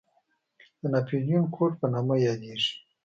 د 0.79 0.81
ناپلیون 0.93 1.45
کوډ 1.55 1.71
په 1.79 1.87
نامه 1.93 2.15
یادېږي. 2.27 2.71